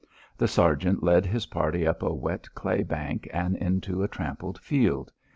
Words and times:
The 0.35 0.47
sergeant 0.47 1.03
led 1.03 1.27
his 1.27 1.45
party 1.45 1.85
up 1.85 2.01
a 2.01 2.11
wet 2.11 2.47
clay 2.55 2.81
bank 2.81 3.29
and 3.31 3.55
into 3.55 4.01
a 4.01 4.07
trampled 4.07 4.57
field. 4.59 5.11